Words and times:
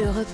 Europe 0.00 0.26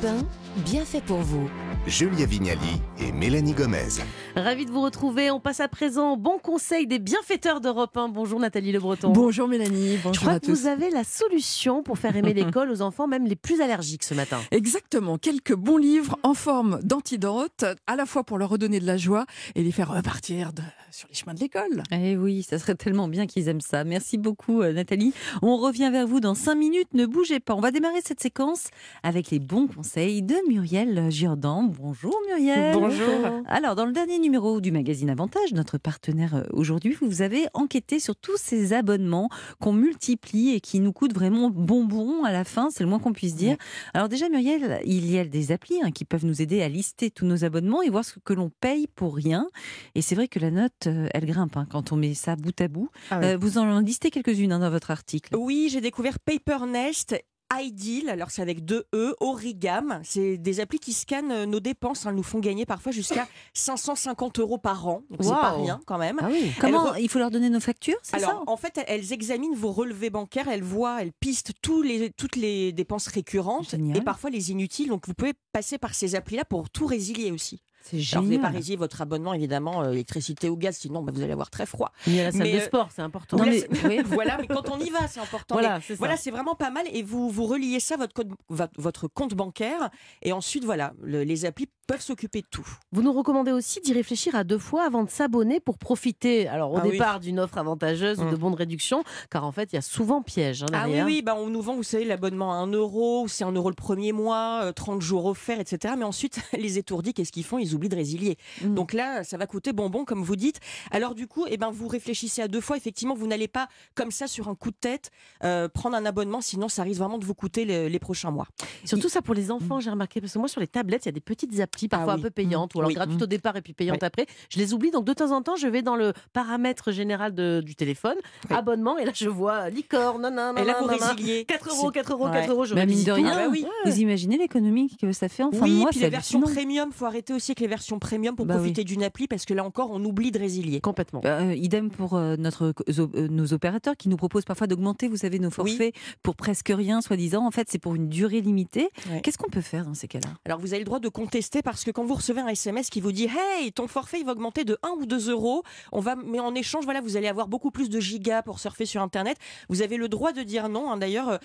1, 0.57 0.61
bien 0.63 0.85
fait 0.85 1.03
pour 1.03 1.19
vous. 1.19 1.49
Julia 1.87 2.25
Vignali 2.27 2.81
et 2.99 3.13
Mélanie 3.13 3.53
Gomez. 3.53 3.89
Ravi 4.37 4.65
de 4.65 4.71
vous 4.71 4.81
retrouver. 4.83 5.31
On 5.31 5.41
passe 5.41 5.61
à 5.61 5.69
présent 5.69 6.13
au 6.13 6.17
bon 6.17 6.39
conseil 6.39 6.87
des 6.87 6.99
bienfaiteurs 6.99 7.61
d'Europe 7.61 7.97
1. 7.97 8.09
Bonjour 8.09 8.39
Nathalie 8.41 8.73
Le 8.73 8.79
Breton. 8.79 9.11
Bonjour 9.11 9.49
Mélanie, 9.49 9.97
bonjour 10.03 10.15
Je 10.15 10.21
crois 10.21 10.33
à 10.35 10.41
que 10.41 10.47
tous. 10.47 10.63
vous 10.63 10.67
avez 10.67 10.91
la 10.91 11.05
solution 11.05 11.83
pour 11.83 11.99
faire 11.99 12.17
aimer 12.17 12.33
l'école 12.35 12.71
aux 12.71 12.81
enfants, 12.83 13.07
même 13.07 13.27
les 13.27 13.37
plus 13.37 13.61
allergiques 13.61 14.05
ce 14.05 14.15
matin. 14.15 14.39
Exactement, 14.51 15.19
quelques 15.19 15.55
bons 15.55 15.79
livres 15.79 16.19
en 16.23 16.35
forme 16.35 16.81
d'antidote, 16.83 17.65
à 17.87 17.97
la 17.97 18.07
fois 18.07 18.25
pour 18.25 18.39
leur 18.39 18.51
redonner 18.51 18.81
de 18.81 18.87
la 18.87 18.97
joie 18.97 19.27
et 19.57 19.63
les 19.63 19.73
faire 19.73 19.93
repartir 19.93 20.53
de- 20.53 20.63
sur 20.93 21.09
les 21.09 21.15
chemins 21.15 21.35
de 21.35 21.41
l'école. 21.41 21.83
Eh 21.93 22.17
oui, 22.17 22.43
ça 22.43 22.59
serait 22.59 22.75
tellement 22.75 23.09
bien 23.09 23.27
qu'ils 23.27 23.49
aiment 23.49 23.61
ça. 23.61 23.85
Merci 23.85 24.19
beaucoup 24.19 24.63
euh, 24.63 24.73
Nathalie. 24.73 25.13
On 25.43 25.57
revient 25.57 25.91
vers 25.93 26.07
vous 26.07 26.21
dans 26.21 26.35
5 26.35 26.55
minutes, 26.55 26.95
ne 26.95 27.07
bougez 27.07 27.41
pas. 27.41 27.55
On 27.55 27.61
va 27.61 27.71
démarrer 27.71 28.01
cette 28.05 28.21
séquence 28.21 28.69
avec 29.03 29.31
les 29.31 29.39
bons 29.39 29.67
conseils 29.67 30.23
de 30.23 30.35
Muriel 30.49 31.11
Giordan. 31.11 31.65
Bonjour 31.65 32.17
Muriel. 32.27 32.75
Bonjour. 32.75 33.43
Alors, 33.47 33.77
dans 33.77 33.87
le 33.87 33.93
dernier 33.93 34.19
numéro 34.19 34.61
du 34.61 34.73
magazine 34.73 35.11
Avantage, 35.11 35.53
notre 35.53 35.79
partenaire 35.79 36.35
euh, 36.35 36.43
aujourd'hui, 36.53 36.97
vous 37.01 37.23
avez 37.23 37.47
enquêté 37.55 38.01
sur 38.01 38.17
tous 38.17 38.37
ces 38.37 38.73
abonnements 38.73 39.29
qu'on 39.61 39.73
multiplie 39.73 40.55
et 40.55 40.61
qui 40.61 40.81
nous 40.81 40.93
coûtent 40.93 41.15
vraiment 41.15 41.51
bonbons 41.51 42.25
à 42.25 42.33
la 42.33 42.45
fin, 42.45 42.69
c'est 42.71 42.83
le 42.83 42.91
moins 42.91 42.99
qu'on 42.99 43.13
puisse 43.13 43.35
dire. 43.35 43.57
Alors 43.95 44.09
déjà 44.09 44.29
Muriel, 44.29 44.81
il 44.85 45.11
y 45.11 45.19
a 45.19 45.25
des 45.25 45.53
applis 45.53 45.81
hein, 45.83 45.91
qui 45.91 46.05
peuvent 46.05 46.27
nous 46.27 46.43
aider 46.43 46.63
à 46.63 46.69
lister 46.69 47.11
tous 47.11 47.27
nos 47.27 47.45
abonnements 47.45 47.83
et 47.83 47.91
voir 47.91 48.05
ce 48.05 48.19
que 48.19 48.33
l'on 48.33 48.51
paye 48.61 48.87
pour 48.87 49.15
rien. 49.15 49.49
Et 49.95 50.03
c'est 50.03 50.15
vrai 50.15 50.29
que 50.29 50.39
la 50.39 50.51
note, 50.51 50.80
euh, 50.87 51.09
elle 51.15 51.27
grimpe 51.27 51.57
hein, 51.57 51.67
quand 51.71 51.93
on 51.93 51.97
met 51.97 52.15
ça 52.15 52.37
bout 52.37 52.59
à 52.61 52.69
bout. 52.69 52.91
Ah 53.11 53.19
oui. 53.21 53.27
Euh, 53.27 53.39
vous 53.41 53.59
en 53.59 53.81
listez 53.81 54.11
quelques-unes 54.11 54.53
hein, 54.53 54.59
dans 54.61 54.71
votre 54.71 54.91
article. 54.91 55.35
Oui, 55.37 55.69
j'ai 55.73 55.81
découvert 55.81 56.19
Paper 56.19 56.67
Nest. 56.67 57.15
Ideal, 57.53 58.11
alors 58.11 58.31
c'est 58.31 58.43
avec 58.43 58.65
deux 58.65 58.85
E, 58.95 59.13
Origam, 59.19 60.01
c'est 60.05 60.39
des 60.39 60.61
applis 60.61 60.79
qui 60.79 60.93
scannent 60.93 61.33
euh, 61.33 61.47
nos 61.47 61.59
dépenses, 61.59 62.07
hein, 62.07 62.13
nous 62.13 62.23
font 62.23 62.39
gagner 62.39 62.65
parfois 62.65 62.93
jusqu'à 62.93 63.27
550 63.55 64.39
euros 64.39 64.59
par 64.59 64.87
an, 64.87 65.03
donc 65.11 65.19
c'est 65.25 65.31
pas 65.31 65.53
rien 65.57 65.81
quand 65.85 65.99
même. 65.99 66.19
Ah 66.23 66.29
oui. 66.31 66.53
Comment 66.61 66.93
re- 66.93 67.01
il 67.03 67.09
faut 67.09 67.19
leur 67.19 67.33
donner 67.33 67.51
nos 67.51 67.59
factures, 67.59 67.97
c'est 68.03 68.21
ça? 68.21 68.29
Alors, 68.29 68.45
en 68.47 68.57
fait, 68.57 68.81
elles 68.87 69.13
examinent 69.13 69.57
vos 69.57 69.73
relevés 69.73 70.11
bancaires, 70.11 70.47
elles 70.49 70.63
voient, 70.63 71.03
elles 71.03 71.11
pistent 71.13 71.53
tous 71.61 71.83
les, 71.83 72.11
toutes 72.11 72.37
les 72.37 72.71
dépenses 72.73 73.09
récurrentes 73.09 73.71
Génial. 73.71 73.97
et 73.97 74.01
parfois 74.01 74.31
les 74.31 74.53
inutiles. 74.53 74.89
Donc, 74.89 75.09
vous 75.09 75.15
pouvez 75.15 75.33
passer 75.53 75.77
par 75.77 75.95
ces 75.95 76.15
applis-là 76.15 76.45
pour 76.45 76.71
tout 76.71 76.87
résilier 76.87 77.33
aussi. 77.33 77.61
C'est 77.83 77.97
Alors, 78.13 78.25
vous 78.25 78.31
génial. 78.33 78.79
votre 78.79 79.01
abonnement, 79.01 79.33
évidemment, 79.35 79.83
euh, 79.83 79.93
électricité 79.93 80.49
ou 80.49 80.57
gaz, 80.57 80.77
sinon 80.77 81.03
bah, 81.03 81.13
vous 81.15 81.23
allez 81.23 81.33
avoir 81.33 81.51
très 81.51 81.67
froid. 81.67 81.93
Ni 82.07 82.21
à 82.21 82.25
la 82.25 82.33
salle 82.33 82.43
Mais, 82.43 82.53
de 82.53 82.59
euh, 82.59 82.65
sport, 82.65 82.89
c'est 82.95 83.03
important. 83.03 83.37
Oui, 83.39 83.47
Non, 83.47 83.53
là, 83.53 83.59
mais- 83.71 83.77
c'est- 83.81 83.89
oui. 83.89 84.01
voilà, 84.07 84.39
mais 84.39 84.47
quand 84.47 84.69
on 84.71 84.79
y 84.79 84.91
va, 84.91 85.09
c'est 85.09 85.21
important. 85.21 85.55
Voilà, 85.55 85.81
c'est. 85.87 85.95
Voilà, 85.95 86.17
vraiment 86.31 86.55
pas 86.55 86.71
mal. 86.71 86.87
Et 86.93 87.03
vous, 87.03 87.31
vous 87.31 87.47
reliez 87.47 87.81
ça 87.81 87.95
à 87.95 87.99
votre, 87.99 88.13
code- 88.15 88.35
votre 88.77 89.09
compte 89.09 89.35
bancaire. 89.35 89.91
Et 90.23 90.33
ensuite, 90.33 90.65
voilà, 90.65 90.93
le- 91.03 91.25
les 91.25 91.45
applis 91.45 91.69
peuvent 91.87 92.01
s'occuper 92.01 92.43
de 92.43 92.47
tout. 92.49 92.67
Vous 92.93 93.03
nous 93.03 93.13
recommandez 93.13 93.51
aussi 93.51 93.81
d'y 93.81 93.93
réfléchir 93.93 94.37
à 94.37 94.45
deux 94.45 94.59
fois 94.59 94.85
avant 94.85 95.03
de 95.03 95.11
s'abonner 95.11 95.59
pour 95.59 95.77
profiter, 95.77 96.47
alors 96.47 96.71
au 96.73 96.77
Ah 96.77 96.83
oui. 96.85 96.93
départ, 96.93 97.19
d'une 97.19 97.41
offre 97.41 97.59
avantageuse 97.59 98.21
ou 98.21 98.31
de 98.31 98.37
bons 98.37 98.51
de 98.53 98.57
réduction, 98.57 99.03
car 99.29 99.45
en 99.45 99.51
fait, 99.51 99.73
il 99.73 99.75
y 99.75 99.79
a 99.79 99.83
souvent 99.83 100.23
piège 100.23 100.63
hein, 100.63 100.67
Ah 100.73 100.85
oui, 100.89 101.01
oui, 101.05 101.23
bah 101.23 101.35
on 101.37 101.49
nous 101.49 101.61
vend, 101.63 101.75
vous 101.75 101.83
savez, 101.83 102.05
l'abonnement 102.05 102.53
à 102.53 102.57
1 102.59 102.69
euro, 102.69 103.27
c'est 103.27 103.43
1 103.43 103.51
euro 103.51 103.69
le 103.71 103.75
premier 103.75 104.13
mois, 104.13 104.61
euh, 104.67 104.73
30 104.73 105.03
jours 105.03 105.25
offerts, 105.27 105.59
etc. 105.59 105.95
Mais 105.99 106.05
ensuite, 106.05 106.41
les 106.57 106.79
étourdis, 106.79 107.13
qu'est-ce 107.13 107.33
qu'ils 107.33 107.45
font? 107.45 107.59
Ils 107.59 107.70
oublient 107.75 107.89
de 107.89 107.97
résilier. 107.97 108.37
Mm. 108.63 108.75
Donc 108.75 108.93
là, 108.93 109.25
ça 109.25 109.37
va 109.37 109.47
coûter 109.47 109.73
bonbon, 109.73 110.05
comme 110.05 110.23
vous 110.23 110.37
dites. 110.37 110.61
Alors 110.91 111.15
du 111.15 111.27
coup, 111.27 111.47
eh 111.49 111.57
ben, 111.57 111.71
vous 111.71 111.89
réfléchissez 111.89 112.43
à 112.43 112.49
deux 112.49 112.61
fois. 112.61 112.77
Effectivement, 112.77 113.15
vous 113.15 113.27
n'allez 113.27 113.49
pas, 113.49 113.69
comme 113.95 114.11
ça, 114.11 114.27
sur 114.27 114.49
un 114.49 114.55
coup 114.55 114.71
de 114.71 114.77
tête, 114.81 115.11
euh, 115.45 115.69
prendre 115.69 115.97
un 115.97 116.05
abonnement, 116.05 116.41
sinon 116.41 116.69
ça 116.69 116.83
risque 116.83 116.99
vraiment 117.01 117.19
de 117.19 117.25
vous 117.25 117.35
coûter 117.35 117.65
les, 117.65 117.89
les 117.89 117.99
prochains 117.99 118.31
mois. 118.31 118.47
Surtout 118.85 119.09
ça 119.09 119.23
pour 119.23 119.35
les 119.35 119.51
enfants, 119.51 119.81
j'ai 119.81 119.91
remarqué, 119.91 120.21
parce 120.21 120.33
que 120.33 120.39
moi 120.39 120.49
sur 120.49 120.61
les 120.61 120.67
tablettes, 120.69 121.05
il 121.05 121.09
y 121.09 121.11
a 121.11 121.13
des 121.13 121.21
petites 121.21 121.59
applis, 121.61 121.89
parfois 121.89 122.13
Ah 122.13 122.17
oui. 122.17 122.21
un 122.21 122.23
peu 122.25 122.31
payantes, 122.31 122.75
ou 122.75 122.79
alors 122.79 122.89
Oui. 122.89 122.95
gratuites 122.95 123.23
au 123.23 123.27
départ 123.27 123.57
et 123.57 123.63
puis 123.63 123.73
payantes 123.73 123.99
Oui. 124.03 124.07
après. 124.07 124.27
Je 124.49 124.59
les 124.59 124.73
oublie, 124.75 124.91
donc 124.91 125.05
de 125.05 125.13
temps 125.13 125.31
en 125.33 125.43
temps, 125.43 125.57
je 125.57 125.67
vais 125.67 125.83
dans 125.83 125.97
le 125.97 126.13
paramètre 126.33 126.93
général 126.93 127.35
de- 127.35 127.61
du 127.65 127.75
téléphone, 127.75 128.17
abonnement, 128.49 128.99
et 128.99 129.05
là 129.05 129.13
je 129.15 129.29
vois 129.29 129.69
licorne, 129.71 130.23
nanana, 130.23 130.61
Et 130.61 130.65
là, 130.65 130.77
vous 130.81 130.87
résiliez. 130.87 131.45
4 131.45 131.69
euros, 131.71 131.91
4 131.91 132.13
euros, 132.13 132.27
Ouais. 132.27 132.33
4 132.33 132.51
euros, 132.51 132.65
je 132.65 132.75
Bah, 132.75 132.87
mine 132.87 133.05
de 133.05 133.13
rien, 133.13 133.31
Ah 133.33 133.37
bah 133.45 133.49
oui. 133.51 133.65
vous 133.85 133.99
imaginez 133.99 134.39
l'économie 134.39 134.97
que 135.01 135.13
ça 135.13 135.29
fait 135.29 135.43
en 135.43 135.51
fin 135.53 135.59
de 135.59 135.63
Oui, 135.65 135.79
mois 135.81 135.91
puis 135.91 136.01
les 136.01 136.09
versions 136.09 136.41
premium, 136.41 136.91
faut 136.93 137.05
arrêter 137.07 137.33
aussi 137.33 137.55
avec 137.61 137.71
les 137.71 137.77
versions 137.77 137.99
premium 137.99 138.35
pour 138.37 138.47
Bah 138.47 138.55
oui. 138.55 138.61
profiter 138.61 138.85
d'une 138.85 139.03
appli 139.03 139.27
parce 139.29 139.45
que 139.45 139.53
là 139.55 139.65
encore, 139.65 139.91
on 139.91 140.03
oublie 140.05 140.31
de 140.31 140.39
résilier. 140.39 140.81
Complètement. 140.81 141.21
Euh, 141.25 141.55
idem 141.55 141.91
pour 141.91 142.15
euh, 142.15 142.37
notre, 142.37 142.73
euh, 142.89 143.29
nos 143.29 143.53
opérateurs 143.53 143.97
qui 143.97 144.09
nous 144.09 144.17
proposent 144.17 144.45
parfois 144.45 144.67
d'augmenter, 144.67 145.09
vous 145.09 145.17
savez, 145.19 145.39
nos 145.39 145.51
forfaits 145.51 145.95
pour 146.23 146.37
presque 146.37 146.73
rien, 146.75 147.01
soi-disant. 147.01 147.47
En 147.47 147.51
fait, 147.51 147.69
c'est 147.71 147.79
pour 147.79 147.95
une 147.95 148.09
durée 148.09 148.41
limitée. 148.41 148.89
Ouais. 149.11 149.21
Qu'est-ce 149.21 149.39
qu'on 149.39 149.51
peut 149.51 149.61
faire 149.61 149.85
dans 149.85 149.95
ces 149.95 150.09
cas-là? 150.09 150.29
Alors 150.45 150.59
vous 150.59 150.73
avez 150.73 150.79
le 150.81 150.85
droit 150.87 151.01
de 151.01 151.09
contester 151.09 151.63
parce 151.63 151.85
que 151.85 151.91
quand 151.91 152.05
vous 152.05 152.15
recevez 152.15 152.41
un 152.41 152.49
SMS 152.49 152.89
qui 152.91 153.01
vous 153.01 153.13
dit 153.13 153.29
Hey, 153.59 153.73
ton 153.73 153.87
forfait 153.89 154.19
il 154.21 154.27
va 154.27 154.33
augmenter 154.33 154.65
de 154.65 154.79
1 154.83 154.89
ou 155.01 155.07
2 155.07 155.31
euros, 155.31 155.63
on 155.93 156.01
va, 156.01 156.17
mais 156.17 156.41
en 156.41 156.55
échange, 156.55 156.85
voilà, 156.85 157.01
vous 157.01 157.17
allez 157.17 157.29
avoir 157.29 157.49
beaucoup 157.49 157.71
plus 157.71 157.91
de 157.91 158.01
gigas 158.01 158.43
pour 158.43 158.59
surfer 158.59 158.87
sur 158.87 159.03
Internet. 159.03 159.37
Vous 159.69 159.83
avez 159.83 159.97
le 159.97 160.09
droit 160.09 160.33
de 160.33 160.43
dire 160.43 160.69
non. 160.69 160.91
hein. 160.91 160.97
D'ailleurs, 160.97 161.39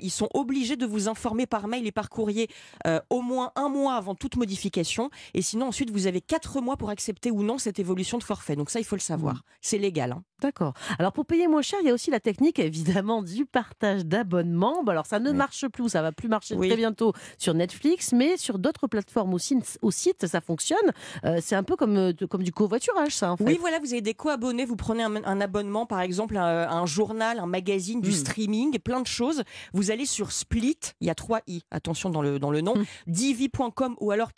ils 0.00 0.10
sont 0.10 0.28
obligés 0.34 0.76
de 0.76 0.86
vous 0.86 1.08
informer 1.08 1.46
par 1.46 1.66
mail 1.68 1.86
et 1.86 1.92
par 1.92 2.08
courrier 2.10 2.48
euh, 2.86 3.00
au 3.10 3.20
moins 3.20 3.52
un 3.56 3.68
mois 3.68 3.94
avant 3.94 4.14
toute 4.14 4.36
modification. 4.36 5.10
Et 5.34 5.42
sinon, 5.42 5.57
ensuite, 5.66 5.90
vous 5.90 6.06
avez 6.06 6.20
4 6.20 6.60
mois 6.60 6.76
pour 6.76 6.90
accepter 6.90 7.30
ou 7.30 7.42
non 7.42 7.58
cette 7.58 7.78
évolution 7.78 8.18
de 8.18 8.22
forfait. 8.22 8.56
Donc 8.56 8.70
ça, 8.70 8.80
il 8.80 8.84
faut 8.84 8.96
le 8.96 9.00
savoir. 9.00 9.42
C'est 9.60 9.78
légal. 9.78 10.12
hein. 10.12 10.22
D'accord. 10.40 10.72
Alors 10.98 11.12
pour 11.12 11.26
payer 11.26 11.48
moins 11.48 11.62
cher, 11.62 11.78
il 11.82 11.88
y 11.88 11.90
a 11.90 11.94
aussi 11.94 12.10
la 12.10 12.20
technique 12.20 12.58
évidemment 12.60 13.22
du 13.22 13.44
partage 13.44 14.06
d'abonnements. 14.06 14.84
Bon, 14.84 14.92
alors 14.92 15.06
ça 15.06 15.18
ne 15.18 15.30
Oui. 15.30 15.36
marche 15.36 15.66
plus, 15.68 15.88
ça 15.88 16.00
va 16.02 16.12
plus 16.12 16.28
marcher 16.28 16.54
Oui. 16.54 16.68
très 16.68 16.76
bientôt 16.76 17.12
sur 17.38 17.54
Netflix, 17.54 18.12
mais 18.12 18.36
sur 18.36 18.58
d'autres 18.58 18.86
plateformes 18.86 19.34
aussi, 19.34 19.56
au 19.82 19.90
site, 19.90 20.26
ça 20.26 20.40
fonctionne. 20.40 20.78
Euh, 21.24 21.38
c'est 21.42 21.56
un 21.56 21.64
peu 21.64 21.74
comme, 21.76 21.96
euh, 21.96 22.12
comme 22.30 22.42
du 22.44 22.52
covoiturage, 22.52 23.16
ça 23.16 23.32
en 23.32 23.36
fait. 23.36 23.44
Oui, 23.44 23.56
voilà, 23.60 23.78
vous 23.80 23.92
avez 23.92 24.00
des 24.02 24.14
co-abonnés, 24.14 24.64
vous 24.64 24.76
prenez 24.76 25.02
un, 25.02 25.16
un 25.24 25.40
abonnement, 25.40 25.86
par 25.86 26.00
exemple, 26.00 26.36
à, 26.36 26.70
un 26.72 26.86
journal, 26.86 27.38
un 27.40 27.46
magazine, 27.46 28.00
du 28.00 28.10
Mm. 28.10 28.12
streaming, 28.12 28.78
plein 28.78 29.00
de 29.00 29.06
choses. 29.06 29.42
Vous 29.72 29.90
allez 29.90 30.06
sur 30.06 30.30
Split, 30.30 30.78
il 31.00 31.06
y 31.08 31.10
a 31.10 31.14
trois 31.14 31.40
i, 31.48 31.62
attention 31.72 32.10
dans 32.10 32.22
le, 32.22 32.38
dans 32.38 32.50
le 32.50 32.60
nom, 32.60 32.76
Mm. 32.76 32.84
divi.com 33.06 33.96
ou 34.00 34.10
alors 34.12 34.30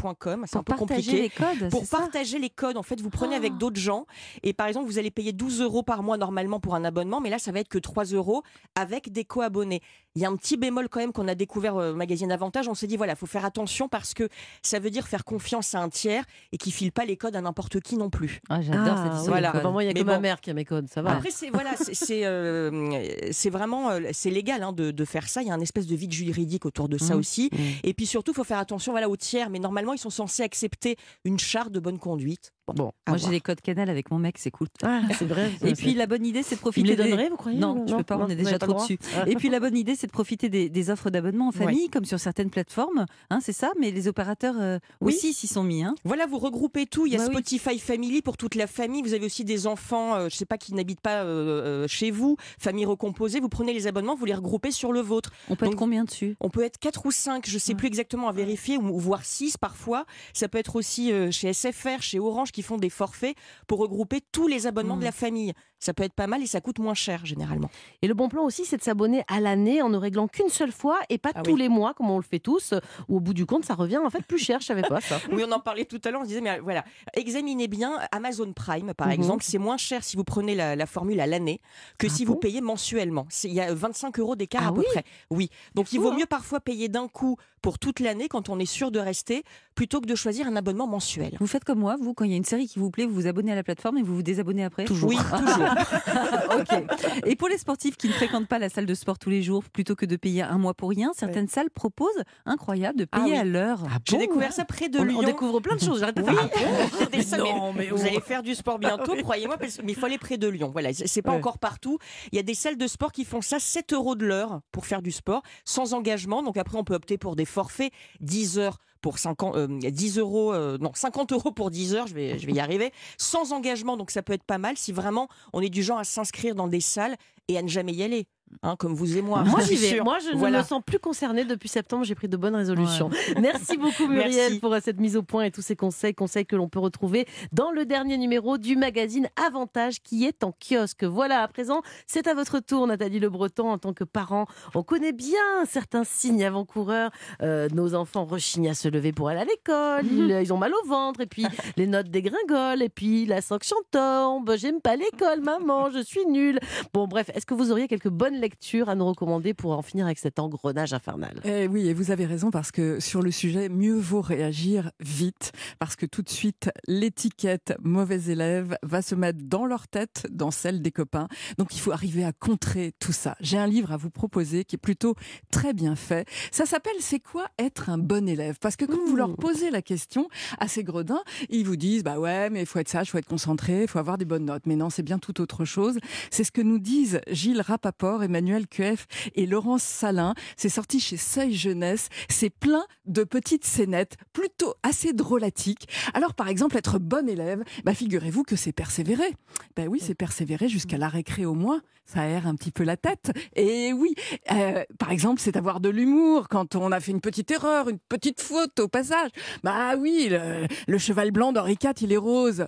c'est 0.00 0.56
un 0.56 0.62
Pour 0.62 0.64
peu 0.64 0.86
partager 0.86 0.86
compliqué. 1.10 1.22
les 1.22 1.28
codes 1.30 1.70
Pour 1.70 1.86
partager 1.88 2.38
les 2.38 2.50
codes, 2.50 2.76
en 2.76 2.82
fait, 2.82 3.00
vous 3.00 3.10
prenez 3.10 3.34
avec 3.34 3.52
Oh. 3.54 3.58
d'autres 3.58 3.80
gens 3.80 4.06
et 4.42 4.52
par 4.52 4.66
exemple, 4.68 4.86
vous 4.86 4.98
allez 4.98 5.10
payer 5.10 5.32
12 5.32 5.60
euros 5.60 5.82
par 5.82 6.02
mois 6.02 6.16
normalement 6.16 6.60
pour 6.60 6.74
un 6.74 6.84
abonnement, 6.84 7.20
mais 7.20 7.30
là, 7.30 7.38
ça 7.38 7.50
va 7.50 7.60
être 7.60 7.68
que 7.68 7.78
3 7.78 8.04
euros 8.04 8.42
avec 8.74 9.10
des 9.12 9.24
co-abonnés. 9.24 9.80
Il 10.14 10.22
y 10.22 10.24
a 10.24 10.28
un 10.28 10.36
petit 10.36 10.56
bémol 10.56 10.88
quand 10.88 10.98
même 11.00 11.12
qu'on 11.12 11.28
a 11.28 11.34
découvert 11.34 11.76
au 11.76 11.94
magazine 11.94 12.32
Avantage. 12.32 12.66
On 12.68 12.74
s'est 12.74 12.86
dit, 12.88 12.96
voilà, 12.96 13.14
faut 13.14 13.26
faire 13.26 13.44
attention 13.44 13.88
parce 13.88 14.14
que 14.14 14.28
ça 14.62 14.80
veut 14.80 14.90
dire 14.90 15.06
faire 15.06 15.24
confiance 15.24 15.74
à 15.74 15.80
un 15.80 15.88
tiers 15.88 16.24
et 16.50 16.58
qui 16.58 16.72
file 16.72 16.90
pas 16.92 17.04
les 17.04 17.16
codes 17.16 17.36
à 17.36 17.40
n'importe 17.40 17.80
qui 17.80 17.96
non 17.96 18.10
plus. 18.10 18.40
Ah, 18.48 18.60
J'adore 18.60 18.82
Ah, 18.84 18.96
cette 18.96 19.12
oui. 19.12 19.18
histoire. 19.18 19.40
Voilà. 19.62 19.82
il 19.82 19.86
y 19.86 19.90
a 19.90 19.92
Mais 19.94 20.00
que 20.00 20.04
ma 20.06 20.18
mère 20.18 20.40
qui 20.40 20.50
a 20.50 20.54
mes 20.54 20.64
codes, 20.64 20.88
ça 20.88 21.02
va. 21.02 21.12
Après, 21.12 21.30
c'est 21.30 21.50
voilà, 21.50 21.76
c'est- 21.76 21.94
c'est 21.94 22.22
euh, 22.24 23.50
vraiment 23.50 23.90
euh, 23.90 24.00
c'est 24.12 24.30
légal 24.30 24.62
hein, 24.62 24.72
de, 24.72 24.90
de 24.90 25.04
faire 25.04 25.28
ça. 25.28 25.42
Il 25.42 25.48
y 25.48 25.50
a 25.50 25.54
un 25.54 25.60
espèce 25.60 25.86
de 25.86 25.94
vide 25.94 26.12
juridique 26.12 26.66
autour 26.66 26.88
de 26.88 26.98
ça 26.98 27.14
Mhm. 27.14 27.20
aussi. 27.20 27.50
Mhm. 27.52 27.58
Et 27.84 27.94
puis 27.94 28.06
surtout, 28.06 28.32
il 28.32 28.34
faut 28.34 28.44
faire 28.44 28.58
attention 28.58 28.92
voilà 28.92 29.08
aux 29.08 29.16
tiers. 29.16 29.50
Mais 29.50 29.58
normalement, 29.58 29.87
ils 29.92 29.98
sont 29.98 30.10
censés 30.10 30.42
accepter 30.42 30.96
une 31.24 31.38
charte 31.38 31.72
de 31.72 31.80
bonne 31.80 31.98
conduite. 31.98 32.52
Bon, 32.74 32.92
Moi, 33.06 33.16
j'ai 33.16 33.30
les 33.30 33.40
codes 33.40 33.60
canal 33.60 33.88
avec 33.90 34.10
mon 34.10 34.18
mec, 34.18 34.36
c'est 34.38 34.50
cool. 34.50 34.68
Ah, 34.82 35.02
c'est 35.18 35.24
vrai. 35.26 35.50
Et 35.64 35.72
puis 35.72 35.94
la 35.94 36.06
bonne 36.06 36.24
idée, 36.26 36.42
c'est 36.42 36.54
de 36.56 36.60
il 36.60 36.62
profiter. 36.62 36.88
les 36.88 36.96
des- 36.96 37.04
donnerait, 37.10 37.28
vous 37.30 37.36
croyez 37.36 37.58
Non, 37.58 37.84
je 37.86 37.94
peux 37.94 38.02
pas, 38.02 38.16
on 38.18 38.28
est 38.28 38.36
déjà 38.36 38.58
trop 38.58 38.74
dessus. 38.74 38.98
Et 39.26 39.34
puis 39.36 39.48
la 39.48 39.60
bonne 39.60 39.76
idée, 39.76 39.94
c'est 39.94 40.06
de 40.06 40.12
profiter 40.12 40.48
des, 40.48 40.68
des 40.68 40.90
offres 40.90 41.10
d'abonnement 41.10 41.48
en 41.48 41.52
famille, 41.52 41.88
comme 41.88 42.04
sur 42.04 42.20
certaines 42.20 42.50
plateformes. 42.50 43.06
Hein, 43.30 43.38
c'est 43.42 43.52
ça, 43.52 43.70
mais 43.80 43.90
les 43.90 44.08
opérateurs 44.08 44.54
euh, 44.58 44.78
Oui. 45.00 45.14
aussi 45.14 45.32
s'y 45.32 45.46
sont 45.46 45.62
mis. 45.62 45.82
Hein. 45.82 45.94
Voilà, 46.04 46.26
vous 46.26 46.38
regroupez 46.38 46.86
tout. 46.86 47.06
Il 47.06 47.12
y 47.12 47.16
a 47.16 47.18
Bah 47.18 47.24
oui. 47.28 47.32
Spotify 47.34 47.78
Family 47.78 48.22
pour 48.22 48.36
toute 48.36 48.54
la 48.54 48.66
famille. 48.66 49.02
Vous 49.02 49.14
avez 49.14 49.24
aussi 49.26 49.44
des 49.44 49.66
enfants, 49.66 50.14
euh, 50.14 50.28
je 50.30 50.36
sais 50.36 50.44
pas, 50.46 50.58
qui 50.58 50.74
n'habitent 50.74 51.00
pas 51.00 51.22
euh, 51.24 51.84
euh, 51.84 51.88
chez 51.88 52.10
vous, 52.10 52.36
famille 52.58 52.84
recomposée. 52.84 53.40
Vous 53.40 53.48
prenez 53.48 53.72
les 53.72 53.86
abonnements, 53.86 54.14
vous 54.14 54.24
les 54.24 54.34
regroupez 54.34 54.70
sur 54.70 54.92
le 54.92 55.00
vôtre. 55.00 55.30
On 55.48 55.56
peut 55.56 55.64
Donc- 55.66 55.74
être 55.74 55.78
combien 55.78 56.04
dessus? 56.04 56.36
On 56.40 56.50
peut 56.50 56.62
être 56.62 56.78
4 56.78 57.06
ou 57.06 57.10
5, 57.10 57.46
je 57.48 57.58
sais 57.58 57.74
plus 57.74 57.86
exactement 57.88 58.28
à 58.28 58.32
vérifier, 58.32 58.76
ou 58.78 58.98
voire 58.98 59.24
6 59.24 59.56
parfois. 59.56 60.04
Ça 60.32 60.48
peut 60.48 60.58
être 60.58 60.76
aussi 60.76 61.12
chez 61.30 61.52
SFR, 61.52 62.00
chez 62.02 62.18
Orange, 62.18 62.52
qui 62.58 62.64
font 62.64 62.76
des 62.76 62.90
forfaits 62.90 63.36
pour 63.68 63.78
regrouper 63.78 64.20
tous 64.32 64.48
les 64.48 64.66
abonnements 64.66 64.96
de 64.96 65.04
la 65.04 65.12
famille. 65.12 65.52
Ça 65.80 65.94
peut 65.94 66.02
être 66.02 66.12
pas 66.12 66.26
mal 66.26 66.42
et 66.42 66.46
ça 66.46 66.60
coûte 66.60 66.78
moins 66.80 66.94
cher 66.94 67.24
généralement. 67.24 67.70
Et 68.02 68.08
le 68.08 68.14
bon 68.14 68.28
plan 68.28 68.42
aussi, 68.44 68.64
c'est 68.64 68.76
de 68.76 68.82
s'abonner 68.82 69.22
à 69.28 69.40
l'année 69.40 69.80
en 69.80 69.88
ne 69.88 69.96
réglant 69.96 70.26
qu'une 70.26 70.48
seule 70.48 70.72
fois 70.72 70.98
et 71.08 71.18
pas 71.18 71.30
Ah 71.34 71.42
tous 71.42 71.52
oui. 71.52 71.60
les 71.60 71.68
mois, 71.68 71.94
comme 71.94 72.10
on 72.10 72.16
le 72.16 72.24
fait 72.24 72.40
tous, 72.40 72.74
où 73.08 73.16
au 73.16 73.20
bout 73.20 73.32
du 73.34 73.46
compte, 73.46 73.64
ça 73.64 73.74
revient 73.74 73.98
en 73.98 74.10
fait 74.10 74.22
plus 74.24 74.38
cher. 74.38 74.60
Je 74.60 74.66
savais 74.66 74.82
pas 74.82 75.00
ça. 75.00 75.18
Oui, 75.32 75.44
on 75.46 75.52
en 75.52 75.60
parlait 75.60 75.84
tout 75.84 76.00
à 76.04 76.10
l'heure, 76.10 76.20
on 76.20 76.24
se 76.24 76.28
disait, 76.28 76.40
mais 76.40 76.58
euh, 76.58 76.60
voilà, 76.62 76.84
examinez 77.14 77.68
bien 77.68 77.92
Amazon 78.12 78.52
Prime, 78.52 78.92
par 78.94 79.06
Mhm. 79.08 79.12
exemple, 79.12 79.44
c'est 79.44 79.58
moins 79.58 79.76
cher 79.76 80.02
si 80.02 80.16
vous 80.16 80.24
prenez 80.24 80.54
la, 80.54 80.74
la 80.74 80.86
formule 80.86 81.20
à 81.20 81.26
l'année 81.26 81.60
que 81.98 82.06
Ah 82.08 82.10
si 82.10 82.24
bon 82.24 82.32
vous 82.32 82.38
payez 82.38 82.60
mensuellement. 82.60 83.26
Il 83.44 83.52
y 83.52 83.60
a 83.60 83.72
25 83.72 84.18
euros 84.18 84.36
d'écart 84.36 84.62
Ah 84.64 84.68
à 84.68 84.72
peu 84.72 84.80
oui 84.80 84.86
près. 84.92 85.04
Oui, 85.30 85.50
donc 85.74 85.92
il 85.92 85.96
fou, 85.96 86.02
vaut 86.02 86.10
hein. 86.12 86.16
mieux 86.18 86.26
parfois 86.26 86.60
payer 86.60 86.88
d'un 86.88 87.08
coup 87.08 87.36
pour 87.62 87.78
toute 87.78 88.00
l'année 88.00 88.28
quand 88.28 88.48
on 88.48 88.58
est 88.60 88.66
sûr 88.66 88.90
de 88.90 88.98
rester, 89.00 89.42
plutôt 89.74 90.00
que 90.00 90.06
de 90.06 90.14
choisir 90.14 90.46
un 90.46 90.54
abonnement 90.56 90.86
mensuel. 90.86 91.36
Vous 91.40 91.46
faites 91.46 91.64
comme 91.64 91.80
moi, 91.80 91.96
vous, 92.00 92.14
quand 92.14 92.24
il 92.24 92.30
y 92.30 92.34
a 92.34 92.36
une 92.36 92.44
série 92.44 92.66
qui 92.68 92.78
vous 92.78 92.90
plaît, 92.90 93.04
vous 93.04 93.14
vous 93.14 93.26
abonnez 93.26 93.50
à 93.52 93.56
la 93.56 93.62
plateforme 93.64 93.98
et 93.98 94.02
vous 94.02 94.14
vous 94.16 94.22
désabonnez 94.22 94.64
après 94.64 94.84
Toujours. 94.84 95.10
Oui, 95.10 95.16
toujours. 95.16 95.67
ok. 96.58 96.82
Et 97.26 97.36
pour 97.36 97.48
les 97.48 97.58
sportifs 97.58 97.96
qui 97.96 98.08
ne 98.08 98.12
fréquentent 98.12 98.48
pas 98.48 98.58
la 98.58 98.68
salle 98.68 98.86
de 98.86 98.94
sport 98.94 99.18
tous 99.18 99.30
les 99.30 99.42
jours, 99.42 99.64
plutôt 99.64 99.94
que 99.94 100.06
de 100.06 100.16
payer 100.16 100.42
un 100.42 100.58
mois 100.58 100.74
pour 100.74 100.90
rien, 100.90 101.12
certaines 101.16 101.48
salles 101.48 101.70
proposent, 101.70 102.22
incroyable, 102.46 102.98
de 103.00 103.06
Ah 103.12 103.20
payer 103.20 103.32
oui. 103.32 103.38
à 103.38 103.44
l'heure. 103.44 103.82
J'ai 104.04 104.18
découvert 104.18 104.52
ça 104.52 104.64
près 104.64 104.88
de 104.88 104.98
on, 104.98 105.04
Lyon. 105.04 105.18
on 105.20 105.22
découvre 105.26 105.60
plein 105.60 105.76
de 105.76 105.80
choses. 105.80 106.00
J'arrête 106.00 106.16
de 106.16 106.22
Oui, 106.22 106.34
faire 106.34 106.68
un 107.02 107.06
des- 107.10 107.22
ça, 107.22 107.36
mais 107.38 107.52
Non, 107.52 107.72
mais 107.72 107.86
vous 107.88 107.96
oh. 108.02 108.06
allez 108.06 108.20
faire 108.20 108.42
du 108.42 108.54
sport 108.54 108.78
bientôt, 108.78 109.14
croyez-moi, 109.22 109.56
parce- 109.58 109.80
mais 109.82 109.92
il 109.92 109.98
faut 109.98 110.06
aller 110.06 110.18
près 110.18 110.38
de 110.38 110.48
Lyon. 110.48 110.70
Voilà, 110.72 110.92
c'est 110.92 111.06
c'est 111.06 111.22
pas 111.22 111.32
Ouais. 111.32 111.38
encore 111.38 111.58
partout. 111.58 111.98
Il 112.32 112.36
y 112.36 112.38
a 112.38 112.42
des 112.42 112.54
salles 112.54 112.76
de 112.76 112.86
sport 112.86 113.12
qui 113.12 113.24
font 113.24 113.40
ça 113.40 113.58
7 113.58 113.92
euros 113.92 114.14
de 114.14 114.24
l'heure 114.26 114.60
pour 114.72 114.86
faire 114.86 115.02
du 115.02 115.10
sport, 115.10 115.42
sans 115.64 115.94
engagement. 115.94 116.42
Donc 116.42 116.56
après, 116.56 116.78
on 116.78 116.84
peut 116.84 116.94
opter 116.94 117.18
pour 117.18 117.34
des 117.34 117.44
forfaits 117.44 117.92
10 118.20 118.58
heures 118.58 118.78
pour 119.00 119.18
50, 119.18 119.56
euh, 119.56 119.66
10 119.68 120.18
euros, 120.18 120.52
euh, 120.52 120.78
non 120.78 120.92
50 120.94 121.32
euros 121.32 121.52
pour 121.52 121.70
10 121.70 121.94
heures, 121.94 122.06
je 122.06 122.14
vais, 122.14 122.38
je 122.38 122.46
vais 122.46 122.52
y 122.52 122.60
arriver, 122.60 122.92
sans 123.16 123.52
engagement. 123.52 123.96
Donc 123.96 124.10
ça 124.10 124.22
peut 124.22 124.32
être 124.32 124.44
pas 124.44 124.58
mal 124.58 124.76
si 124.76 124.92
vraiment 124.92 125.28
on 125.52 125.60
est 125.60 125.70
du 125.70 125.82
genre 125.82 125.98
à 125.98 126.04
s'inscrire 126.04 126.54
dans 126.54 126.68
des 126.68 126.80
salles 126.80 127.16
et 127.48 127.58
à 127.58 127.62
ne 127.62 127.68
jamais 127.68 127.92
y 127.92 128.02
aller, 128.02 128.26
hein, 128.62 128.76
comme 128.78 128.94
vous 128.94 129.16
et 129.16 129.22
moi. 129.22 129.42
Moi 129.44 129.60
je 129.62 129.66
j'y 129.66 129.76
suis 129.76 129.86
vais. 129.88 129.94
sûre. 129.96 130.04
Moi 130.04 130.18
je 130.20 130.30
ne 130.36 130.56
me 130.58 130.62
sens 130.62 130.82
plus 130.84 130.98
concernée 130.98 131.44
depuis 131.44 131.68
septembre. 131.68 132.04
J'ai 132.04 132.14
pris 132.14 132.28
de 132.28 132.36
bonnes 132.36 132.56
résolutions. 132.56 133.10
Merci 133.40 133.76
beaucoup 133.76 134.06
Muriel 134.06 134.34
Merci. 134.34 134.58
pour 134.60 134.72
euh, 134.74 134.78
cette 134.82 134.98
mise 135.00 135.16
au 135.16 135.22
point 135.22 135.44
et 135.44 135.50
tous 135.50 135.62
ces 135.62 135.76
conseils, 135.76 136.14
conseils 136.14 136.46
que 136.46 136.56
l'on 136.56 136.68
peut 136.68 136.78
retrouver 136.78 137.26
dans 137.52 137.70
le 137.70 137.84
dernier 137.84 138.16
numéro 138.18 138.58
du 138.58 138.76
magazine 138.76 139.28
Avantage 139.46 140.00
qui 140.02 140.24
est 140.24 140.44
en 140.44 140.52
kiosque. 140.52 141.04
Voilà, 141.04 141.42
à 141.42 141.48
présent, 141.48 141.82
c'est 142.06 142.26
à 142.26 142.34
votre 142.34 142.60
tour 142.60 142.86
Nathalie 142.86 143.18
Le 143.20 143.30
Breton 143.30 143.70
en 143.70 143.78
tant 143.78 143.92
que 143.92 144.04
parent. 144.04 144.46
On 144.74 144.82
connaît 144.82 145.12
bien 145.12 145.38
certains 145.66 146.04
signes 146.04 146.44
avant-coureurs. 146.44 147.10
Euh, 147.42 147.68
nos 147.72 147.94
enfants 147.94 148.24
rechignent 148.24 148.70
à 148.70 148.74
se 148.74 148.88
lever 148.88 149.12
pour 149.12 149.28
aller 149.28 149.40
à 149.40 149.44
l'école. 149.44 150.06
Ils, 150.10 150.30
ils 150.42 150.52
ont 150.52 150.56
mal 150.56 150.72
au 150.82 150.86
ventre 150.88 151.20
et 151.20 151.26
puis 151.26 151.46
les 151.76 151.86
notes 151.86 152.08
dégringolent 152.08 152.82
et 152.82 152.88
puis 152.88 153.26
la 153.26 153.40
sanction 153.40 153.76
tombe. 153.90 154.54
J'aime 154.56 154.80
pas 154.80 154.96
l'école, 154.96 155.40
maman, 155.40 155.90
je 155.90 156.00
suis 156.02 156.24
nulle. 156.26 156.58
Bon, 156.92 157.06
bref, 157.06 157.30
est-ce 157.34 157.46
que 157.46 157.54
vous 157.54 157.70
auriez 157.70 157.88
quelques 157.88 158.08
bonnes 158.08 158.37
lectures 158.38 158.88
à 158.88 158.94
nous 158.94 159.06
recommander 159.06 159.54
pour 159.54 159.72
en 159.72 159.82
finir 159.82 160.06
avec 160.06 160.18
cet 160.18 160.38
engrenage 160.38 160.92
infernal? 160.92 161.40
Eh 161.44 161.66
oui, 161.68 161.88
et 161.88 161.94
vous 161.94 162.10
avez 162.10 162.26
raison 162.26 162.50
parce 162.50 162.70
que 162.70 163.00
sur 163.00 163.22
le 163.22 163.30
sujet, 163.30 163.68
mieux 163.68 163.98
vaut 163.98 164.20
réagir 164.20 164.90
vite 165.00 165.52
parce 165.78 165.96
que 165.96 166.06
tout 166.06 166.22
de 166.22 166.28
suite, 166.28 166.70
l'étiquette 166.86 167.74
mauvais 167.82 168.30
élève 168.30 168.76
va 168.82 169.02
se 169.02 169.14
mettre 169.14 169.40
dans 169.42 169.66
leur 169.66 169.88
tête, 169.88 170.26
dans 170.30 170.50
celle 170.50 170.82
des 170.82 170.92
copains. 170.92 171.28
Donc 171.58 171.74
il 171.74 171.80
faut 171.80 171.92
arriver 171.92 172.24
à 172.24 172.32
contrer 172.32 172.92
tout 172.98 173.12
ça. 173.12 173.36
J'ai 173.40 173.58
un 173.58 173.66
livre 173.66 173.92
à 173.92 173.96
vous 173.96 174.10
proposer 174.10 174.64
qui 174.64 174.76
est 174.76 174.78
plutôt 174.78 175.14
très 175.50 175.72
bien 175.72 175.96
fait. 175.96 176.26
Ça 176.50 176.66
s'appelle 176.66 176.96
C'est 177.00 177.20
quoi 177.20 177.46
être 177.58 177.90
un 177.90 177.98
bon 177.98 178.28
élève? 178.28 178.58
Parce 178.60 178.76
que 178.76 178.84
quand 178.84 179.04
vous 179.06 179.16
leur 179.16 179.36
posez 179.36 179.70
la 179.70 179.82
question 179.82 180.28
à 180.58 180.68
ces 180.68 180.84
gredins, 180.84 181.22
ils 181.48 181.64
vous 181.64 181.76
disent 181.76 182.04
bah 182.04 182.18
ouais, 182.18 182.50
mais 182.50 182.60
il 182.60 182.66
faut 182.66 182.78
être 182.78 182.88
sage, 182.88 183.08
il 183.08 183.10
faut 183.10 183.18
être 183.18 183.26
concentré, 183.26 183.82
il 183.82 183.88
faut 183.88 183.98
avoir 183.98 184.18
des 184.18 184.24
bonnes 184.24 184.44
notes. 184.44 184.64
Mais 184.66 184.76
non, 184.76 184.90
c'est 184.90 185.02
bien 185.02 185.18
tout 185.18 185.40
autre 185.40 185.64
chose. 185.64 185.98
C'est 186.30 186.44
ce 186.44 186.52
que 186.52 186.60
nous 186.60 186.78
disent 186.78 187.20
Gilles 187.30 187.60
Rapaport, 187.60 188.22
Emmanuel 188.28 188.66
QF 188.66 189.06
et 189.34 189.46
Laurence 189.46 189.82
Salin. 189.82 190.34
C'est 190.56 190.68
sorti 190.68 191.00
chez 191.00 191.16
Seuil 191.16 191.54
Jeunesse. 191.54 192.08
C'est 192.28 192.50
plein 192.50 192.84
de 193.06 193.24
petites 193.24 193.64
scénettes 193.64 194.16
plutôt 194.32 194.74
assez 194.82 195.12
drôlatiques. 195.12 195.88
Alors, 196.14 196.34
par 196.34 196.48
exemple, 196.48 196.76
être 196.76 196.98
bon 196.98 197.28
élève, 197.28 197.64
bah, 197.84 197.94
figurez-vous 197.94 198.44
que 198.44 198.56
c'est 198.56 198.72
persévérer. 198.72 199.34
Ben 199.76 199.88
oui, 199.88 200.00
c'est 200.00 200.14
persévérer 200.14 200.68
jusqu'à 200.68 200.98
la 200.98 201.08
récré 201.08 201.46
au 201.46 201.54
moins. 201.54 201.80
Ça 202.04 202.20
aère 202.20 202.46
un 202.46 202.54
petit 202.54 202.70
peu 202.70 202.84
la 202.84 202.96
tête. 202.96 203.32
Et 203.54 203.92
oui, 203.92 204.14
euh, 204.52 204.84
par 204.98 205.10
exemple, 205.10 205.40
c'est 205.40 205.56
avoir 205.56 205.80
de 205.80 205.88
l'humour 205.88 206.48
quand 206.48 206.74
on 206.74 206.90
a 206.92 207.00
fait 207.00 207.12
une 207.12 207.20
petite 207.20 207.50
erreur, 207.50 207.88
une 207.88 207.98
petite 207.98 208.40
faute 208.40 208.78
au 208.80 208.88
passage. 208.88 209.30
Bah 209.62 209.96
oui, 209.96 210.28
le, 210.30 210.66
le 210.86 210.98
cheval 210.98 211.30
blanc 211.30 211.52
d'Henri 211.52 211.76
IV, 211.82 211.92
il 212.00 212.12
est 212.12 212.16
rose. 212.16 212.66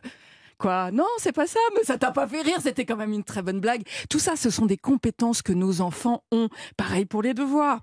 Quoi 0.61 0.91
Non, 0.91 1.07
c'est 1.17 1.33
pas 1.33 1.47
ça, 1.47 1.59
mais 1.75 1.85
ça 1.85 1.97
t'a 1.97 2.13
pas 2.13 2.29
fait 2.29 2.43
rire, 2.43 2.59
c'était 2.61 2.85
quand 2.85 2.97
même 2.97 3.13
une 3.13 3.25
très 3.25 3.41
bonne 3.41 3.61
blague. 3.61 3.83
Tout 4.11 4.19
ça, 4.19 4.37
ce 4.37 4.51
sont 4.51 4.67
des 4.67 4.77
compétences 4.77 5.41
que 5.41 5.55
nos 5.55 5.81
enfants 5.81 6.23
ont. 6.33 6.51
Pareil 6.77 7.07
pour 7.07 7.23
les 7.23 7.33
devoirs. 7.33 7.81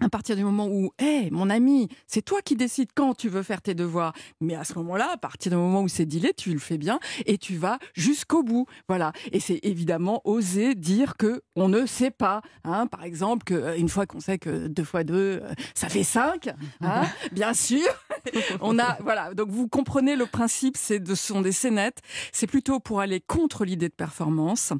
À 0.00 0.10
partir 0.10 0.36
du 0.36 0.44
moment 0.44 0.66
où, 0.66 0.90
hé, 0.98 1.30
mon 1.30 1.48
ami, 1.48 1.88
c'est 2.06 2.20
toi 2.20 2.42
qui 2.42 2.54
décides 2.54 2.90
quand 2.94 3.14
tu 3.14 3.28
veux 3.28 3.42
faire 3.42 3.62
tes 3.62 3.74
devoirs. 3.74 4.12
Mais 4.40 4.54
à 4.54 4.64
ce 4.64 4.74
moment-là, 4.74 5.08
à 5.14 5.16
partir 5.16 5.52
du 5.52 5.56
moment 5.56 5.82
où 5.82 5.88
c'est 5.88 6.04
dilé, 6.04 6.32
tu 6.36 6.52
le 6.52 6.58
fais 6.58 6.76
bien 6.76 6.98
et 7.24 7.38
tu 7.38 7.56
vas 7.56 7.78
jusqu'au 7.94 8.42
bout. 8.42 8.66
Voilà. 8.88 9.12
Et 9.32 9.40
c'est 9.40 9.60
évidemment 9.62 10.20
oser 10.24 10.74
dire 10.74 11.16
que 11.16 11.40
on 11.54 11.68
ne 11.68 11.86
sait 11.86 12.10
pas. 12.10 12.42
Hein. 12.64 12.88
Par 12.88 13.04
exemple, 13.04 13.44
que 13.44 13.54
euh, 13.54 13.88
fois 13.88 14.04
qu'on 14.04 14.20
sait 14.20 14.38
que 14.38 14.66
deux 14.66 14.84
fois 14.84 15.02
deux, 15.02 15.40
euh, 15.42 15.52
ça 15.74 15.88
fait 15.88 16.02
cinq. 16.02 16.50
Hein. 16.82 17.04
bien 17.32 17.54
sûr. 17.54 17.86
on 18.60 18.78
a, 18.78 18.96
voilà. 19.02 19.34
Donc 19.34 19.48
vous 19.50 19.68
comprenez 19.68 20.16
le 20.16 20.26
principe. 20.26 20.76
C'est 20.76 21.00
de, 21.00 21.14
ce 21.14 21.26
sont 21.26 21.40
des 21.40 21.52
scénettes. 21.52 22.00
C'est 22.32 22.46
plutôt 22.46 22.80
pour 22.80 23.00
aller 23.00 23.20
contre 23.20 23.64
l'idée 23.64 23.88
de 23.88 23.94
performance 23.94 24.72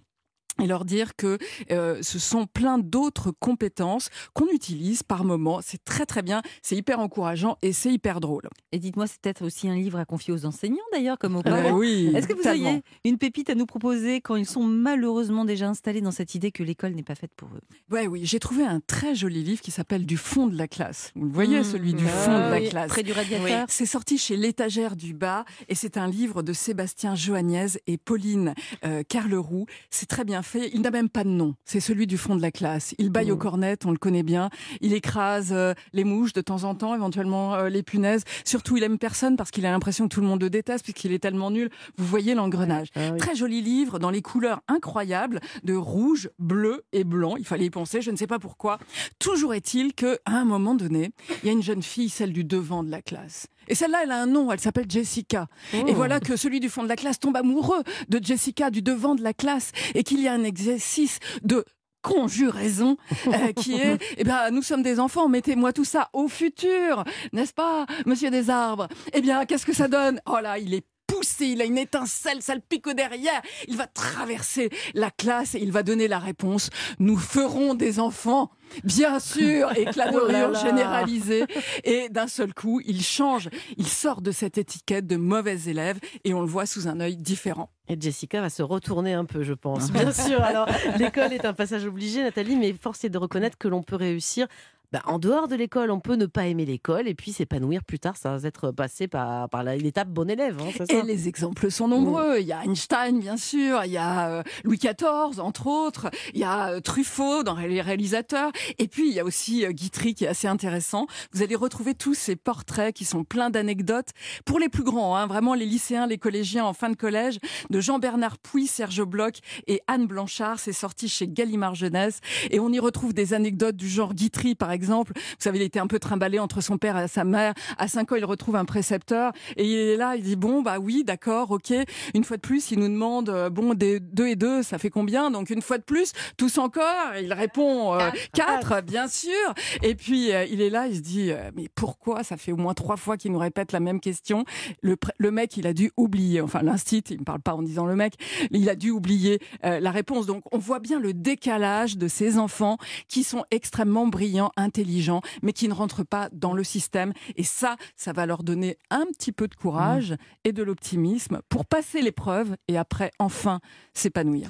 et 0.62 0.66
leur 0.66 0.84
dire 0.84 1.16
que 1.16 1.38
euh, 1.70 1.98
ce 2.02 2.18
sont 2.18 2.46
plein 2.46 2.78
d'autres 2.78 3.30
compétences 3.30 4.08
qu'on 4.34 4.48
utilise 4.48 5.02
par 5.02 5.24
moment. 5.24 5.60
C'est 5.62 5.82
très 5.84 6.06
très 6.06 6.22
bien, 6.22 6.42
c'est 6.62 6.76
hyper 6.76 6.98
encourageant 7.00 7.56
et 7.62 7.72
c'est 7.72 7.92
hyper 7.92 8.20
drôle. 8.20 8.48
Et 8.72 8.78
dites-moi, 8.78 9.06
c'est 9.06 9.20
peut-être 9.20 9.44
aussi 9.44 9.68
un 9.68 9.74
livre 9.74 9.98
à 9.98 10.04
confier 10.04 10.32
aux 10.32 10.46
enseignants 10.46 10.76
d'ailleurs, 10.92 11.18
comme 11.18 11.36
aux 11.36 11.40
Euh, 11.40 11.42
parents. 11.42 11.76
oui, 11.76 12.10
Est-ce 12.14 12.26
que 12.28 12.34
vous 12.34 12.42
tellement. 12.42 12.68
auriez 12.68 12.82
une 13.04 13.18
pépite 13.18 13.50
à 13.50 13.54
nous 13.54 13.66
proposer 13.66 14.20
quand 14.20 14.36
ils 14.36 14.46
sont 14.46 14.62
malheureusement 14.64 15.44
déjà 15.44 15.68
installés 15.68 16.00
dans 16.00 16.10
cette 16.10 16.34
idée 16.34 16.50
que 16.52 16.62
l'école 16.62 16.92
n'est 16.92 17.02
pas 17.02 17.14
faite 17.14 17.32
pour 17.36 17.48
eux? 17.54 17.60
Ouais, 17.90 18.06
oui, 18.06 18.22
j'ai 18.24 18.38
trouvé 18.38 18.64
un 18.64 18.80
très 18.80 19.14
joli 19.14 19.42
livre 19.42 19.60
qui 19.60 19.70
s'appelle 19.70 20.06
Du 20.06 20.16
fond 20.16 20.46
de 20.46 20.56
la 20.56 20.68
classe. 20.68 21.12
Vous 21.14 21.26
le 21.26 21.32
voyez, 21.32 21.60
Mmh. 21.60 21.64
celui 21.64 21.94
du 21.94 22.04
Ah 22.06 22.10
fond 22.10 22.32
de 22.32 22.50
la 22.50 22.58
oui, 22.60 22.68
classe. 22.68 22.88
Près 22.88 23.02
du 23.02 23.12
radiateur 23.12 23.66
C'est 23.68 23.86
sorti 23.86 24.18
chez 24.18 24.36
l'étagère 24.36 24.96
du 24.96 25.14
bas 25.14 25.44
et 25.68 25.74
c'est 25.74 25.96
un 25.96 26.06
livre 26.08 26.42
de 26.42 26.52
Sébastien 26.52 27.14
Joagnès 27.14 27.78
et 27.86 27.96
Pauline 27.98 28.54
euh, 28.84 29.02
Carleroux. 29.08 29.66
C'est 29.90 30.06
très 30.06 30.24
bien 30.24 30.42
fait. 30.46 30.70
Il 30.72 30.80
n'a 30.80 30.90
même 30.90 31.08
pas 31.08 31.24
de 31.24 31.28
nom. 31.28 31.54
C'est 31.64 31.80
celui 31.80 32.06
du 32.06 32.16
fond 32.16 32.36
de 32.36 32.42
la 32.42 32.50
classe. 32.50 32.94
Il 32.98 33.10
baille 33.10 33.30
aux 33.30 33.36
cornettes, 33.36 33.86
on 33.86 33.90
le 33.90 33.98
connaît 33.98 34.22
bien. 34.22 34.50
Il 34.80 34.92
écrase 34.92 35.52
euh, 35.52 35.74
les 35.92 36.04
mouches 36.04 36.32
de 36.32 36.40
temps 36.40 36.64
en 36.64 36.74
temps, 36.74 36.94
éventuellement 36.94 37.54
euh, 37.54 37.68
les 37.68 37.82
punaises. 37.82 38.24
Surtout, 38.44 38.76
il 38.76 38.82
aime 38.82 38.98
personne 38.98 39.36
parce 39.36 39.50
qu'il 39.50 39.66
a 39.66 39.70
l'impression 39.70 40.08
que 40.08 40.14
tout 40.14 40.20
le 40.20 40.26
monde 40.26 40.42
le 40.42 40.50
déteste 40.50 40.84
puisqu'il 40.84 41.12
est 41.12 41.18
tellement 41.18 41.50
nul. 41.50 41.70
Vous 41.96 42.06
voyez 42.06 42.34
l'engrenage. 42.34 42.88
Ah 42.94 43.10
oui. 43.12 43.18
Très 43.18 43.34
joli 43.34 43.62
livre 43.62 43.98
dans 43.98 44.10
les 44.10 44.22
couleurs 44.22 44.60
incroyables 44.68 45.40
de 45.64 45.74
rouge, 45.74 46.30
bleu 46.38 46.84
et 46.92 47.04
blanc. 47.04 47.36
Il 47.36 47.44
fallait 47.44 47.66
y 47.66 47.70
penser, 47.70 48.00
je 48.00 48.10
ne 48.10 48.16
sais 48.16 48.26
pas 48.26 48.38
pourquoi. 48.38 48.78
Toujours 49.18 49.54
est-il 49.54 49.94
que 49.94 50.18
à 50.24 50.36
un 50.36 50.44
moment 50.44 50.74
donné, 50.74 51.10
il 51.42 51.46
y 51.46 51.48
a 51.50 51.52
une 51.52 51.62
jeune 51.62 51.82
fille, 51.82 52.08
celle 52.08 52.32
du 52.32 52.44
devant 52.44 52.82
de 52.82 52.90
la 52.90 53.02
classe. 53.02 53.48
Et 53.68 53.74
celle-là, 53.74 54.00
elle 54.02 54.10
a 54.10 54.20
un 54.20 54.26
nom, 54.26 54.50
elle 54.52 54.60
s'appelle 54.60 54.86
Jessica. 54.88 55.48
Et 55.72 55.92
voilà 55.92 56.20
que 56.20 56.36
celui 56.36 56.60
du 56.60 56.68
fond 56.68 56.82
de 56.82 56.88
la 56.88 56.96
classe 56.96 57.18
tombe 57.18 57.36
amoureux 57.36 57.82
de 58.08 58.20
Jessica 58.22 58.70
du 58.70 58.82
devant 58.82 59.14
de 59.14 59.22
la 59.22 59.32
classe 59.32 59.72
et 59.94 60.02
qu'il 60.02 60.20
y 60.20 60.28
a 60.28 60.32
un 60.32 60.44
exercice 60.44 61.18
de 61.42 61.64
conjuraison 62.02 62.96
euh, 63.26 63.52
qui 63.56 63.74
est 63.74 63.98
eh 64.16 64.22
ben 64.22 64.50
nous 64.52 64.62
sommes 64.62 64.82
des 64.82 65.00
enfants 65.00 65.28
mettez-moi 65.28 65.72
tout 65.72 65.84
ça 65.84 66.08
au 66.12 66.28
futur 66.28 67.02
n'est-ce 67.32 67.52
pas 67.52 67.84
monsieur 68.04 68.30
des 68.30 68.48
arbres 68.48 68.86
eh 69.12 69.20
bien 69.20 69.44
qu'est-ce 69.44 69.66
que 69.66 69.74
ça 69.74 69.88
donne? 69.88 70.20
Oh 70.26 70.38
là 70.40 70.56
il 70.58 70.72
est 70.72 70.86
poussé, 71.06 71.46
il 71.46 71.62
a 71.62 71.64
une 71.64 71.78
étincelle, 71.78 72.42
ça 72.42 72.54
le 72.54 72.60
pique 72.60 72.88
derrière. 72.88 73.40
Il 73.68 73.76
va 73.76 73.86
traverser 73.86 74.70
la 74.94 75.10
classe 75.10 75.54
et 75.54 75.58
il 75.58 75.72
va 75.72 75.82
donner 75.82 76.08
la 76.08 76.18
réponse. 76.18 76.70
Nous 76.98 77.16
ferons 77.16 77.74
des 77.74 78.00
enfants, 78.00 78.50
bien 78.84 79.18
sûr, 79.20 79.70
éclat 79.76 80.10
de 80.10 80.18
Oh 80.20 80.26
rire 80.26 80.54
généralisé. 80.54 81.44
Et 81.84 82.08
d'un 82.08 82.28
seul 82.28 82.54
coup, 82.54 82.80
il 82.84 83.02
change, 83.02 83.48
il 83.76 83.88
sort 83.88 84.22
de 84.22 84.30
cette 84.30 84.58
étiquette 84.58 85.06
de 85.06 85.16
mauvais 85.16 85.58
élève 85.66 85.98
et 86.24 86.34
on 86.34 86.40
le 86.40 86.46
voit 86.46 86.66
sous 86.66 86.88
un 86.88 87.00
œil 87.00 87.16
différent. 87.16 87.70
Et 87.88 87.96
Jessica 88.00 88.40
va 88.40 88.50
se 88.50 88.62
retourner 88.62 89.12
un 89.12 89.24
peu, 89.24 89.42
je 89.42 89.52
pense. 89.52 89.90
Bien 89.92 90.12
sûr. 90.12 90.42
Alors, 90.42 90.68
l'école 90.98 91.32
est 91.32 91.44
un 91.44 91.52
passage 91.52 91.86
obligé, 91.86 92.22
Nathalie, 92.22 92.56
mais 92.56 92.72
force 92.72 93.04
est 93.04 93.08
de 93.08 93.18
reconnaître 93.18 93.58
que 93.58 93.68
l'on 93.68 93.82
peut 93.82 93.96
réussir. 93.96 94.48
Bah, 94.92 95.02
en 95.06 95.18
dehors 95.18 95.48
de 95.48 95.56
l'école, 95.56 95.90
on 95.90 96.00
peut 96.00 96.16
ne 96.16 96.26
pas 96.26 96.46
aimer 96.46 96.64
l'école 96.64 97.08
et 97.08 97.14
puis 97.14 97.32
s'épanouir 97.32 97.84
plus 97.84 97.98
tard, 97.98 98.14
va 98.22 98.38
être 98.46 98.70
passé 98.70 99.08
par, 99.08 99.48
par 99.48 99.62
l'étape 99.62 100.08
bon 100.08 100.28
élève. 100.28 100.56
hein, 100.60 100.70
ça 100.76 100.84
Et 100.88 101.02
les 101.02 101.28
exemples 101.28 101.70
sont 101.70 101.88
nombreux. 101.88 102.38
Il 102.38 102.46
y 102.46 102.52
a 102.52 102.64
Einstein, 102.64 103.18
bien 103.20 103.36
sûr. 103.36 103.84
Il 103.84 103.92
y 103.92 103.96
a 103.96 104.28
euh, 104.28 104.42
Louis 104.64 104.78
XIV, 104.78 105.40
entre 105.40 105.66
autres. 105.66 106.10
Il 106.34 106.40
y 106.40 106.44
a 106.44 106.70
euh, 106.70 106.80
Truffaut 106.80 107.42
dans 107.42 107.56
les 107.56 107.80
réalisateurs. 107.80 108.50
Et 108.78 108.88
puis, 108.88 109.08
il 109.08 109.14
y 109.14 109.20
a 109.20 109.24
aussi 109.24 109.64
euh, 109.64 109.72
Guitry 109.72 110.14
qui 110.14 110.24
est 110.24 110.28
assez 110.28 110.48
intéressant. 110.48 111.06
Vous 111.32 111.42
allez 111.42 111.56
retrouver 111.56 111.94
tous 111.94 112.14
ces 112.14 112.36
portraits 112.36 112.94
qui 112.94 113.04
sont 113.04 113.24
pleins 113.24 113.50
d'anecdotes. 113.50 114.10
Pour 114.44 114.58
les 114.58 114.68
plus 114.68 114.84
grands, 114.84 115.16
hein, 115.16 115.26
vraiment 115.26 115.54
les 115.54 115.66
lycéens, 115.66 116.06
les 116.06 116.18
collégiens 116.18 116.64
en 116.64 116.72
fin 116.72 116.90
de 116.90 116.96
collège, 116.96 117.38
de 117.70 117.80
Jean-Bernard 117.80 118.38
Pouy, 118.38 118.66
Serge 118.66 119.02
Bloch 119.02 119.36
et 119.66 119.80
Anne 119.86 120.06
Blanchard. 120.06 120.58
C'est 120.58 120.72
sorti 120.72 121.08
chez 121.08 121.28
Gallimard 121.28 121.74
Jeunesse. 121.74 122.20
Et 122.50 122.60
on 122.60 122.70
y 122.70 122.78
retrouve 122.78 123.14
des 123.14 123.34
anecdotes 123.34 123.76
du 123.76 123.88
genre 123.88 124.14
Guitry, 124.14 124.54
par 124.54 124.70
exemple. 124.70 124.75
Vous 124.84 125.14
savez, 125.38 125.58
il 125.58 125.62
était 125.62 125.80
un 125.80 125.86
peu 125.86 125.98
trimballé 125.98 126.38
entre 126.38 126.60
son 126.60 126.78
père 126.78 126.98
et 126.98 127.08
sa 127.08 127.24
mère. 127.24 127.54
À 127.78 127.88
5 127.88 128.12
ans, 128.12 128.16
il 128.16 128.24
retrouve 128.24 128.56
un 128.56 128.64
précepteur 128.64 129.32
et 129.56 129.64
il 129.64 129.76
est 129.76 129.96
là, 129.96 130.16
il 130.16 130.22
dit 130.22 130.36
bon, 130.36 130.62
bah 130.62 130.78
oui, 130.78 131.04
d'accord, 131.04 131.50
ok. 131.50 131.72
Une 132.14 132.24
fois 132.24 132.36
de 132.36 132.42
plus, 132.42 132.70
il 132.70 132.78
nous 132.78 132.88
demande, 132.88 133.28
euh, 133.28 133.50
bon, 133.50 133.74
des 133.74 134.00
deux 134.00 134.28
et 134.28 134.36
deux, 134.36 134.62
ça 134.62 134.78
fait 134.78 134.90
combien? 134.90 135.30
Donc 135.30 135.50
une 135.50 135.62
fois 135.62 135.78
de 135.78 135.82
plus, 135.82 136.12
tous 136.36 136.58
encore? 136.58 136.84
Il 137.20 137.32
répond 137.32 137.94
euh, 137.94 138.10
quatre, 138.32 138.82
bien 138.82 139.08
sûr. 139.08 139.54
Et 139.82 139.94
puis 139.94 140.32
euh, 140.32 140.44
il 140.44 140.60
est 140.60 140.70
là, 140.70 140.86
il 140.86 140.96
se 140.96 141.00
dit, 141.00 141.30
euh, 141.30 141.50
mais 141.54 141.68
pourquoi? 141.74 142.22
Ça 142.22 142.36
fait 142.36 142.52
au 142.52 142.56
moins 142.56 142.74
trois 142.74 142.96
fois 142.96 143.16
qu'il 143.16 143.32
nous 143.32 143.38
répète 143.38 143.72
la 143.72 143.80
même 143.80 144.00
question. 144.00 144.44
Le, 144.82 144.96
le 145.18 145.30
mec, 145.30 145.56
il 145.56 145.66
a 145.66 145.72
dû 145.72 145.90
oublier. 145.96 146.40
Enfin, 146.40 146.62
l'instit, 146.62 147.04
il 147.10 147.20
me 147.20 147.24
parle 147.24 147.40
pas 147.40 147.54
en 147.54 147.62
disant 147.62 147.86
le 147.86 147.96
mec, 147.96 148.14
il 148.50 148.68
a 148.68 148.74
dû 148.74 148.90
oublier 148.90 149.38
la 149.62 149.90
réponse. 149.90 150.26
Donc 150.26 150.42
on 150.52 150.58
voit 150.58 150.78
bien 150.78 151.00
le 151.00 151.12
décalage 151.12 151.96
de 151.96 152.08
ces 152.08 152.38
enfants 152.38 152.78
qui 153.08 153.24
sont 153.24 153.44
extrêmement 153.50 154.06
brillants, 154.06 154.52
intelligents, 154.66 155.22
mais 155.42 155.52
qui 155.52 155.68
ne 155.68 155.74
rentrent 155.74 156.04
pas 156.04 156.28
dans 156.32 156.52
le 156.52 156.64
système. 156.64 157.12
Et 157.36 157.44
ça, 157.44 157.76
ça 157.96 158.12
va 158.12 158.26
leur 158.26 158.42
donner 158.42 158.76
un 158.90 159.06
petit 159.06 159.32
peu 159.32 159.48
de 159.48 159.54
courage 159.54 160.14
et 160.44 160.52
de 160.52 160.62
l'optimisme 160.62 161.40
pour 161.48 161.64
passer 161.64 162.02
l'épreuve 162.02 162.56
et 162.68 162.76
après 162.76 163.10
enfin 163.18 163.60
s'épanouir. 163.94 164.44